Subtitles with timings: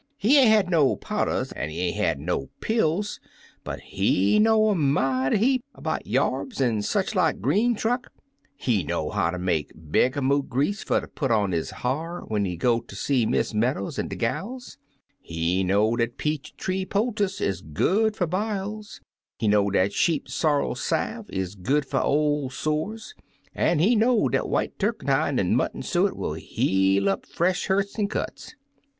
[0.17, 3.19] He ain't had no powders an' he ain't had no pills,
[3.63, 8.07] but he know a mighty heap 'bout yarbs an' such like green truck.
[8.55, 12.57] He know how to make bergamot grease fer ter put on his ha'r when he
[12.57, 14.79] go to see Miss Meadows an' de gals;
[15.21, 19.01] he know dat peach leaf poultice is good fer biles;
[19.37, 23.13] he know dat sheep sorrel salve is good fer ol' sores;
[23.53, 28.07] an' he know dat white turkentime an' mutton suet will heal up fresh hurts an'
[28.07, 28.55] cuts.